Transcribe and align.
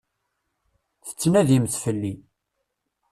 Tettnadimt 1.05 1.73
fell-i. 1.83 2.13